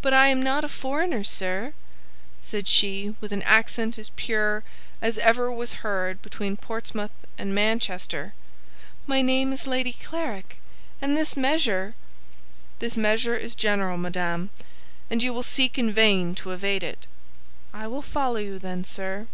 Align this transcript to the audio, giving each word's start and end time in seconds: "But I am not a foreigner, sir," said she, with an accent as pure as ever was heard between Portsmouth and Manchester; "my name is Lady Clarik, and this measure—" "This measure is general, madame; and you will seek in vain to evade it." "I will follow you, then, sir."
"But 0.00 0.14
I 0.14 0.28
am 0.28 0.44
not 0.44 0.62
a 0.62 0.68
foreigner, 0.68 1.24
sir," 1.24 1.72
said 2.40 2.68
she, 2.68 3.16
with 3.20 3.32
an 3.32 3.42
accent 3.42 3.98
as 3.98 4.10
pure 4.10 4.62
as 5.02 5.18
ever 5.18 5.50
was 5.50 5.82
heard 5.82 6.22
between 6.22 6.56
Portsmouth 6.56 7.10
and 7.36 7.52
Manchester; 7.52 8.32
"my 9.08 9.22
name 9.22 9.52
is 9.52 9.66
Lady 9.66 9.94
Clarik, 9.94 10.58
and 11.02 11.16
this 11.16 11.36
measure—" 11.36 11.96
"This 12.78 12.96
measure 12.96 13.34
is 13.36 13.56
general, 13.56 13.98
madame; 13.98 14.50
and 15.10 15.20
you 15.20 15.34
will 15.34 15.42
seek 15.42 15.78
in 15.80 15.92
vain 15.92 16.36
to 16.36 16.52
evade 16.52 16.84
it." 16.84 17.08
"I 17.72 17.88
will 17.88 18.02
follow 18.02 18.36
you, 18.38 18.60
then, 18.60 18.84
sir." 18.84 19.26